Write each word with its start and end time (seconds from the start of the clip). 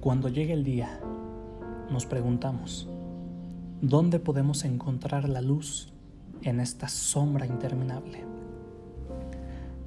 Cuando 0.00 0.28
llegue 0.28 0.52
el 0.52 0.62
día, 0.62 1.00
nos 1.90 2.06
preguntamos, 2.06 2.88
¿dónde 3.80 4.20
podemos 4.20 4.64
encontrar 4.64 5.28
la 5.28 5.40
luz 5.40 5.92
en 6.42 6.60
esta 6.60 6.88
sombra 6.88 7.46
interminable? 7.46 8.24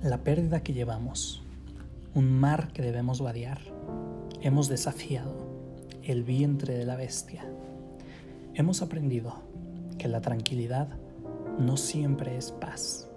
La 0.04 0.18
pérdida 0.18 0.64
que 0.64 0.74
llevamos, 0.74 1.44
un 2.14 2.30
mar 2.30 2.74
que 2.74 2.82
debemos 2.82 3.22
vadear, 3.22 3.62
hemos 4.42 4.68
desafiado 4.68 5.34
el 6.04 6.24
vientre 6.24 6.78
de 6.78 6.86
la 6.86 6.98
bestia. 6.98 7.46
Hemos 8.54 8.82
aprendido 8.82 9.36
que 9.98 10.10
la 10.10 10.20
tranquilidad 10.20 10.90
no 11.58 11.78
siempre 11.78 12.36
es 12.36 12.52
paz 12.52 13.08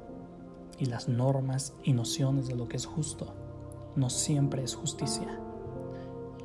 y 0.78 0.84
las 0.84 1.08
normas 1.08 1.72
y 1.82 1.92
nociones 1.92 2.46
de 2.46 2.54
lo 2.54 2.68
que 2.68 2.76
es 2.76 2.86
justo 2.86 3.34
no 3.96 4.10
siempre 4.10 4.62
es 4.62 4.74
justicia. 4.76 5.40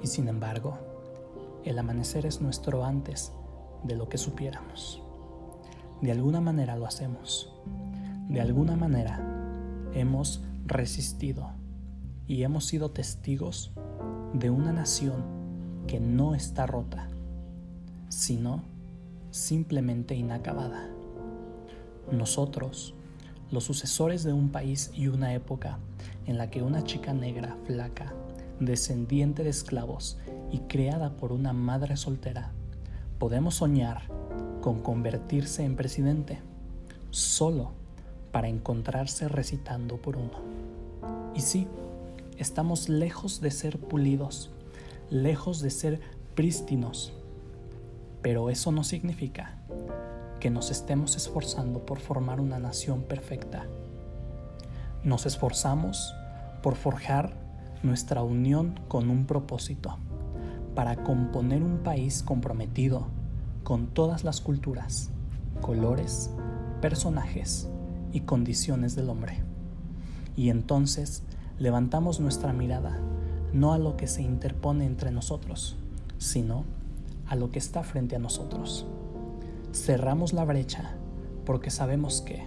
Y 0.02 0.08
sin 0.08 0.27
embargo, 0.27 0.77
el 1.63 1.77
amanecer 1.77 2.26
es 2.26 2.41
nuestro 2.41 2.85
antes 2.85 3.34
de 3.84 3.95
lo 3.95 4.09
que 4.09 4.17
supiéramos. 4.17 5.02
De 6.02 6.12
alguna 6.12 6.41
manera 6.41 6.75
lo 6.75 6.85
hacemos. 6.85 7.53
De 8.30 8.41
alguna 8.41 8.75
manera 8.75 9.20
hemos 9.94 10.44
resistido 10.66 11.49
y 12.27 12.44
hemos 12.44 12.66
sido 12.66 12.91
testigos 12.91 13.72
de 14.34 14.49
una 14.49 14.72
nación 14.72 15.23
que 15.88 16.00
no 16.00 16.36
está 16.36 16.67
rota, 16.67 17.08
sino 18.08 18.61
simplemente 19.31 20.16
inacabada. 20.16 20.88
Nosotros, 22.11 22.94
los 23.52 23.63
sucesores 23.63 24.23
de 24.23 24.34
un 24.34 24.50
país 24.50 24.91
y 24.94 25.08
una 25.08 25.34
época 25.34 25.80
en 26.27 26.38
la 26.38 26.50
que 26.50 26.61
una 26.61 26.84
chica 26.84 27.13
negra, 27.13 27.58
flaca, 27.66 28.13
descendiente 28.59 29.43
de 29.43 29.49
esclavos 29.49 30.17
y 30.52 30.59
creada 30.59 31.11
por 31.17 31.31
una 31.31 31.53
madre 31.53 31.97
soltera, 31.97 32.52
podemos 33.17 33.55
soñar 33.55 34.03
con 34.61 34.81
convertirse 34.81 35.63
en 35.63 35.75
presidente 35.75 36.39
solo 37.11 37.71
para 38.31 38.47
encontrarse 38.47 39.27
recitando 39.27 39.97
por 39.97 40.17
uno. 40.17 40.39
Y 41.35 41.41
sí, 41.41 41.67
estamos 42.38 42.89
lejos 42.89 43.41
de 43.41 43.51
ser 43.51 43.79
pulidos, 43.79 44.49
lejos 45.09 45.61
de 45.61 45.69
ser 45.69 46.01
prístinos, 46.35 47.13
pero 48.21 48.49
eso 48.49 48.71
no 48.71 48.83
significa 48.83 49.57
que 50.39 50.49
nos 50.49 50.71
estemos 50.71 51.16
esforzando 51.16 51.85
por 51.85 51.99
formar 51.99 52.39
una 52.39 52.59
nación 52.59 53.03
perfecta. 53.03 53.66
Nos 55.03 55.25
esforzamos 55.25 56.13
por 56.61 56.75
forjar 56.75 57.33
nuestra 57.83 58.23
unión 58.23 58.80
con 58.88 59.09
un 59.09 59.25
propósito, 59.25 59.97
para 60.75 61.03
componer 61.03 61.63
un 61.63 61.80
país 61.80 62.23
comprometido 62.23 63.08
con 63.63 63.88
todas 63.88 64.23
las 64.23 64.41
culturas, 64.41 65.09
colores, 65.61 66.31
personajes 66.81 67.69
y 68.11 68.22
condiciones 68.22 68.95
del 68.95 69.09
hombre. 69.09 69.39
Y 70.35 70.50
entonces 70.50 71.23
levantamos 71.57 72.19
nuestra 72.19 72.53
mirada 72.53 73.00
no 73.53 73.73
a 73.73 73.77
lo 73.77 73.97
que 73.97 74.07
se 74.07 74.22
interpone 74.22 74.85
entre 74.85 75.11
nosotros, 75.11 75.75
sino 76.17 76.66
a 77.27 77.35
lo 77.35 77.52
que 77.52 77.59
está 77.59 77.83
frente 77.83 78.16
a 78.16 78.19
nosotros. 78.19 78.85
Cerramos 79.73 80.33
la 80.33 80.45
brecha 80.45 80.95
porque 81.45 81.72
sabemos 81.72 82.22
que, 82.22 82.44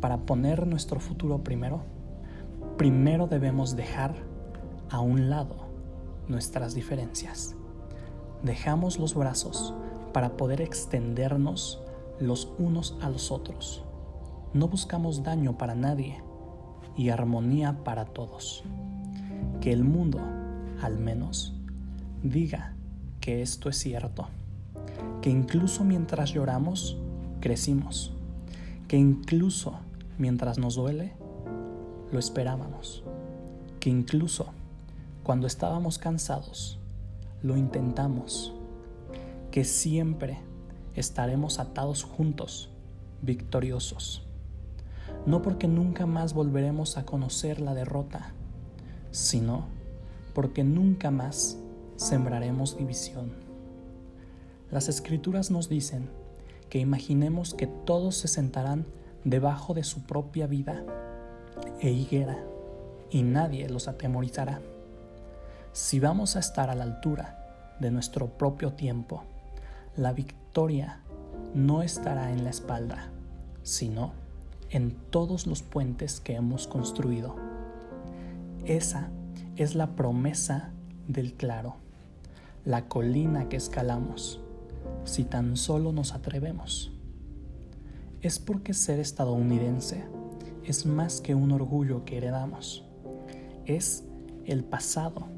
para 0.00 0.18
poner 0.18 0.66
nuestro 0.66 1.00
futuro 1.00 1.42
primero, 1.42 1.82
primero 2.76 3.26
debemos 3.26 3.76
dejar 3.76 4.14
a 4.92 5.00
un 5.00 5.30
lado 5.30 5.56
nuestras 6.28 6.74
diferencias. 6.74 7.54
Dejamos 8.42 8.98
los 8.98 9.14
brazos 9.14 9.72
para 10.12 10.36
poder 10.36 10.60
extendernos 10.60 11.80
los 12.20 12.52
unos 12.58 12.96
a 13.00 13.08
los 13.08 13.32
otros. 13.32 13.82
No 14.52 14.68
buscamos 14.68 15.22
daño 15.22 15.56
para 15.56 15.74
nadie 15.74 16.22
y 16.94 17.08
armonía 17.08 17.82
para 17.84 18.04
todos. 18.04 18.64
Que 19.62 19.72
el 19.72 19.82
mundo, 19.82 20.20
al 20.82 20.98
menos, 20.98 21.54
diga 22.22 22.74
que 23.20 23.40
esto 23.40 23.70
es 23.70 23.78
cierto. 23.78 24.28
Que 25.22 25.30
incluso 25.30 25.84
mientras 25.84 26.34
lloramos, 26.34 26.98
crecimos. 27.40 28.12
Que 28.88 28.98
incluso 28.98 29.72
mientras 30.18 30.58
nos 30.58 30.74
duele, 30.74 31.14
lo 32.12 32.18
esperábamos. 32.18 33.02
Que 33.80 33.88
incluso 33.88 34.52
cuando 35.22 35.46
estábamos 35.46 35.98
cansados, 35.98 36.80
lo 37.42 37.56
intentamos. 37.56 38.52
Que 39.50 39.64
siempre 39.64 40.38
estaremos 40.94 41.58
atados 41.58 42.02
juntos, 42.02 42.70
victoriosos. 43.20 44.26
No 45.26 45.42
porque 45.42 45.68
nunca 45.68 46.06
más 46.06 46.34
volveremos 46.34 46.96
a 46.96 47.04
conocer 47.04 47.60
la 47.60 47.74
derrota, 47.74 48.32
sino 49.10 49.66
porque 50.34 50.64
nunca 50.64 51.10
más 51.10 51.58
sembraremos 51.96 52.76
división. 52.76 53.32
Las 54.70 54.88
escrituras 54.88 55.50
nos 55.50 55.68
dicen 55.68 56.08
que 56.68 56.78
imaginemos 56.78 57.54
que 57.54 57.66
todos 57.66 58.16
se 58.16 58.26
sentarán 58.26 58.86
debajo 59.24 59.74
de 59.74 59.84
su 59.84 60.02
propia 60.02 60.46
vida 60.46 60.82
e 61.80 61.90
higuera 61.90 62.42
y 63.10 63.22
nadie 63.22 63.68
los 63.68 63.86
atemorizará. 63.86 64.62
Si 65.72 66.00
vamos 66.00 66.36
a 66.36 66.40
estar 66.40 66.68
a 66.68 66.74
la 66.74 66.84
altura 66.84 67.76
de 67.80 67.90
nuestro 67.90 68.36
propio 68.36 68.74
tiempo, 68.74 69.22
la 69.96 70.12
victoria 70.12 71.00
no 71.54 71.80
estará 71.80 72.30
en 72.30 72.44
la 72.44 72.50
espalda, 72.50 73.10
sino 73.62 74.12
en 74.68 74.94
todos 75.08 75.46
los 75.46 75.62
puentes 75.62 76.20
que 76.20 76.34
hemos 76.34 76.66
construido. 76.66 77.36
Esa 78.66 79.08
es 79.56 79.74
la 79.74 79.96
promesa 79.96 80.72
del 81.08 81.32
claro, 81.32 81.76
la 82.66 82.86
colina 82.86 83.48
que 83.48 83.56
escalamos, 83.56 84.40
si 85.04 85.24
tan 85.24 85.56
solo 85.56 85.90
nos 85.90 86.12
atrevemos. 86.12 86.92
Es 88.20 88.38
porque 88.38 88.74
ser 88.74 89.00
estadounidense 89.00 90.04
es 90.64 90.84
más 90.84 91.22
que 91.22 91.34
un 91.34 91.50
orgullo 91.50 92.04
que 92.04 92.18
heredamos, 92.18 92.84
es 93.64 94.04
el 94.44 94.64
pasado 94.64 95.28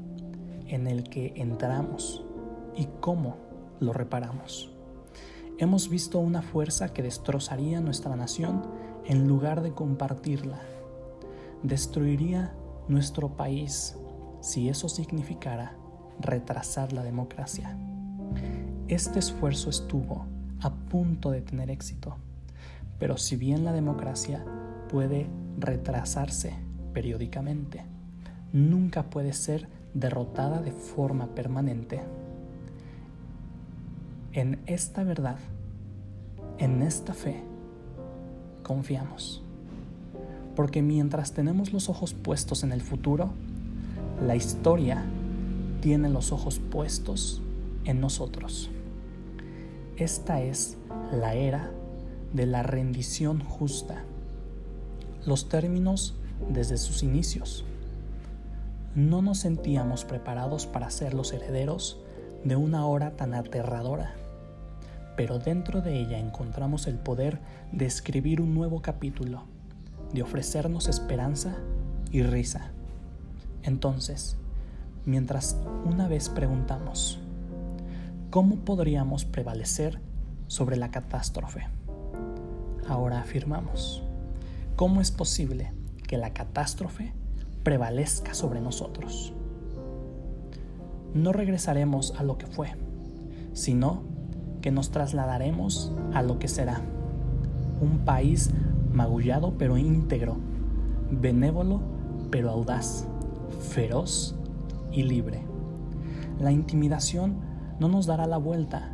en 0.67 0.87
el 0.87 1.03
que 1.03 1.33
entramos 1.35 2.23
y 2.75 2.87
cómo 2.99 3.37
lo 3.79 3.93
reparamos. 3.93 4.71
Hemos 5.57 5.89
visto 5.89 6.19
una 6.19 6.41
fuerza 6.41 6.93
que 6.93 7.01
destrozaría 7.01 7.79
nuestra 7.79 8.15
nación 8.15 8.63
en 9.05 9.27
lugar 9.27 9.61
de 9.61 9.71
compartirla. 9.71 10.59
Destruiría 11.63 12.53
nuestro 12.87 13.37
país 13.37 13.95
si 14.41 14.69
eso 14.69 14.89
significara 14.89 15.77
retrasar 16.19 16.93
la 16.93 17.03
democracia. 17.03 17.77
Este 18.87 19.19
esfuerzo 19.19 19.69
estuvo 19.69 20.25
a 20.61 20.73
punto 20.73 21.31
de 21.31 21.41
tener 21.41 21.71
éxito, 21.71 22.17
pero 22.99 23.17
si 23.17 23.35
bien 23.35 23.63
la 23.65 23.71
democracia 23.71 24.45
puede 24.89 25.27
retrasarse 25.57 26.53
periódicamente, 26.93 27.83
nunca 28.51 29.09
puede 29.09 29.33
ser 29.33 29.67
derrotada 29.95 30.61
de 30.61 30.71
forma 30.71 31.27
permanente. 31.27 32.01
En 34.33 34.59
esta 34.67 35.03
verdad, 35.03 35.37
en 36.59 36.83
esta 36.83 37.13
fe, 37.13 37.41
confiamos. 38.61 39.41
Porque 40.55 40.81
mientras 40.81 41.31
tenemos 41.31 41.73
los 41.73 41.89
ojos 41.89 42.13
puestos 42.13 42.63
en 42.63 42.73
el 42.73 42.81
futuro, 42.81 43.31
la 44.25 44.35
historia 44.35 45.03
tiene 45.81 46.09
los 46.09 46.31
ojos 46.31 46.59
puestos 46.59 47.41
en 47.85 48.01
nosotros. 48.01 48.69
Esta 49.95 50.41
es 50.41 50.77
la 51.11 51.35
era 51.35 51.71
de 52.33 52.45
la 52.45 52.63
rendición 52.63 53.39
justa. 53.39 54.03
Los 55.25 55.47
términos 55.47 56.15
desde 56.49 56.77
sus 56.77 57.01
inicios 57.01 57.63
no 58.95 59.21
nos 59.21 59.39
sentíamos 59.39 60.05
preparados 60.05 60.65
para 60.65 60.89
ser 60.89 61.13
los 61.13 61.33
herederos 61.33 61.99
de 62.45 62.55
una 62.55 62.85
hora 62.85 63.17
tan 63.17 63.33
aterradora, 63.33 64.13
pero 65.17 65.37
dentro 65.37 65.81
de 65.81 65.99
ella 65.99 66.17
encontramos 66.17 66.87
el 66.87 66.95
poder 66.95 67.39
de 67.73 67.85
escribir 67.85 68.39
un 68.39 68.53
nuevo 68.53 68.81
capítulo, 68.81 69.43
de 70.13 70.23
ofrecernos 70.23 70.87
esperanza 70.87 71.57
y 72.11 72.23
risa. 72.23 72.71
Entonces, 73.63 74.37
mientras 75.05 75.57
una 75.83 76.07
vez 76.07 76.29
preguntamos, 76.29 77.19
¿cómo 78.29 78.57
podríamos 78.57 79.25
prevalecer 79.25 79.99
sobre 80.47 80.77
la 80.77 80.89
catástrofe? 80.89 81.67
Ahora 82.87 83.19
afirmamos, 83.19 84.03
¿cómo 84.77 85.01
es 85.01 85.11
posible 85.11 85.73
que 86.07 86.17
la 86.17 86.33
catástrofe 86.33 87.11
prevalezca 87.65 88.35
sobre 88.35 88.61
nosotros. 88.61 89.33
no 91.15 91.31
regresaremos 91.31 92.13
a 92.17 92.23
lo 92.23 92.37
que 92.37 92.45
fue, 92.45 92.67
sino 93.53 94.03
que 94.61 94.69
nos 94.69 94.91
trasladaremos 94.91 95.93
a 96.13 96.21
lo 96.21 96.39
que 96.39 96.49
será. 96.49 96.81
Un 97.81 97.99
país 97.99 98.51
magullado 98.91 99.57
pero 99.57 99.77
íntegro, 99.77 100.37
benévolo 101.09 101.81
pero 102.31 102.51
audaz, 102.51 103.07
feroz 103.61 104.35
y 104.91 105.03
libre. 105.03 105.41
La 106.37 106.51
intimidación 106.51 107.39
no 107.79 107.87
nos 107.87 108.05
dará 108.05 108.27
la 108.27 108.37
vuelta 108.37 108.93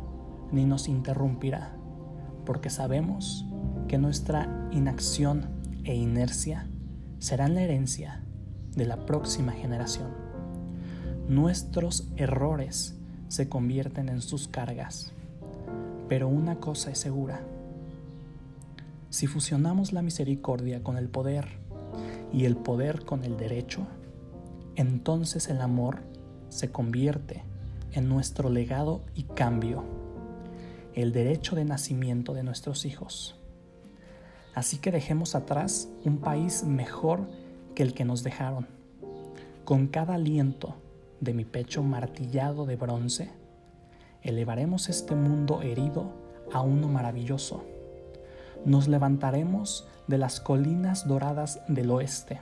ni 0.52 0.64
nos 0.64 0.86
interrumpirá, 0.86 1.76
porque 2.46 2.70
sabemos 2.70 3.44
que 3.88 3.98
nuestra 3.98 4.68
inacción 4.70 5.48
e 5.84 5.96
inercia 5.96 6.68
serán 7.18 7.54
la 7.54 7.62
herencia 7.62 8.21
de 8.76 8.86
la 8.86 9.06
próxima 9.06 9.52
generación. 9.52 10.08
Nuestros 11.28 12.08
errores 12.16 12.94
se 13.28 13.48
convierten 13.48 14.08
en 14.08 14.20
sus 14.20 14.48
cargas, 14.48 15.12
pero 16.08 16.28
una 16.28 16.56
cosa 16.56 16.90
es 16.90 16.98
segura. 16.98 17.40
Si 19.10 19.26
fusionamos 19.26 19.92
la 19.92 20.02
misericordia 20.02 20.82
con 20.82 20.96
el 20.96 21.08
poder 21.08 21.46
y 22.32 22.44
el 22.44 22.56
poder 22.56 23.04
con 23.04 23.24
el 23.24 23.36
derecho, 23.36 23.86
entonces 24.76 25.48
el 25.48 25.60
amor 25.60 26.00
se 26.48 26.70
convierte 26.70 27.42
en 27.92 28.08
nuestro 28.08 28.50
legado 28.50 29.02
y 29.14 29.24
cambio, 29.24 29.84
el 30.94 31.12
derecho 31.12 31.56
de 31.56 31.64
nacimiento 31.64 32.34
de 32.34 32.42
nuestros 32.42 32.84
hijos. 32.84 33.36
Así 34.54 34.78
que 34.78 34.90
dejemos 34.90 35.34
atrás 35.34 35.88
un 36.04 36.18
país 36.18 36.64
mejor 36.64 37.26
que 37.74 37.82
el 37.82 37.94
que 37.94 38.04
nos 38.04 38.22
dejaron. 38.22 38.66
Con 39.64 39.86
cada 39.86 40.14
aliento 40.14 40.76
de 41.20 41.34
mi 41.34 41.44
pecho 41.44 41.82
martillado 41.82 42.66
de 42.66 42.76
bronce, 42.76 43.30
elevaremos 44.22 44.88
este 44.88 45.14
mundo 45.14 45.62
herido 45.62 46.12
a 46.52 46.60
uno 46.60 46.88
maravilloso. 46.88 47.64
Nos 48.64 48.88
levantaremos 48.88 49.88
de 50.06 50.18
las 50.18 50.40
colinas 50.40 51.06
doradas 51.06 51.60
del 51.68 51.90
oeste. 51.90 52.40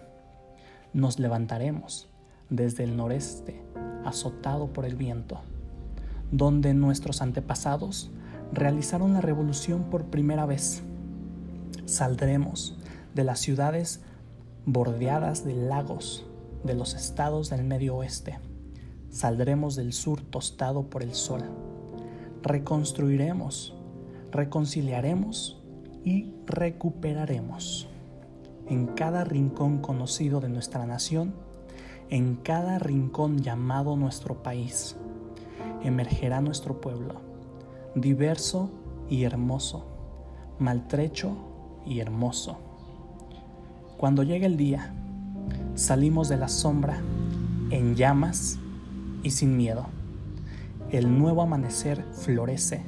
Nos 0.93 1.19
levantaremos 1.19 2.09
desde 2.49 2.85
el 2.85 2.97
noreste, 2.97 3.63
azotado 4.05 4.73
por 4.73 4.85
el 4.85 4.97
viento, 4.97 5.41
donde 6.33 6.75
nuestros 6.75 7.23
antepasados 7.23 8.11
realizaron 8.53 9.13
la 9.13 9.21
revolución 9.21 9.85
por 9.85 10.07
primera 10.07 10.47
vez. 10.47 10.83
Saldremos 11.87 12.77
de 13.15 13.25
las 13.25 13.41
ciudades 13.41 14.01
bordeadas 14.67 15.45
de 15.45 15.55
lagos 15.55 16.27
de 16.65 16.75
los 16.75 16.95
estados 16.95 17.51
del 17.51 17.65
medio 17.65 17.97
oeste. 17.97 18.39
Saldremos 19.09 19.77
del 19.77 19.93
sur 19.93 20.21
tostado 20.21 20.85
por 20.85 21.03
el 21.03 21.15
sol. 21.15 21.43
Reconstruiremos, 22.43 23.75
reconciliaremos 24.31 25.63
y 26.05 26.33
recuperaremos. 26.47 27.89
En 28.69 28.87
cada 28.87 29.25
rincón 29.25 29.79
conocido 29.79 30.41
de 30.41 30.49
nuestra 30.49 30.87
nación, 30.87 31.35
en 32.09 32.37
cada 32.37 32.79
rincón 32.79 33.39
llamado 33.39 33.97
nuestro 33.97 34.43
país, 34.43 34.97
emergerá 35.83 36.41
nuestro 36.41 36.81
pueblo, 36.81 37.15
diverso 37.95 38.71
y 39.09 39.25
hermoso, 39.25 39.87
maltrecho 40.59 41.37
y 41.85 42.01
hermoso 42.01 42.70
cuando 44.01 44.23
llega 44.23 44.47
el 44.47 44.57
día, 44.57 44.95
salimos 45.75 46.31
de 46.31 46.39
la 46.39 46.49
sombra 46.49 47.03
en 47.69 47.97
llamas 47.97 48.59
y 49.23 49.31
sin 49.31 49.59
miedo. 49.59 49.89
El 50.91 51.19
nuevo 51.19 51.43
amanecer 51.43 52.03
florece 52.13 52.81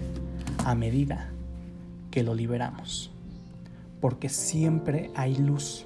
a 0.64 0.74
medida 0.74 1.28
que 2.10 2.22
lo 2.22 2.34
liberamos, 2.34 3.10
porque 4.00 4.30
siempre 4.30 5.10
hay 5.14 5.36
luz 5.36 5.84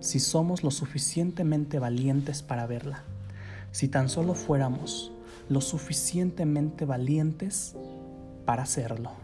si 0.00 0.20
somos 0.20 0.62
lo 0.62 0.70
suficientemente 0.70 1.78
valientes 1.78 2.42
para 2.42 2.66
verla, 2.66 3.02
si 3.72 3.88
tan 3.88 4.10
solo 4.10 4.34
fuéramos 4.34 5.10
lo 5.48 5.62
suficientemente 5.62 6.84
valientes 6.84 7.76
para 8.44 8.64
hacerlo. 8.64 9.23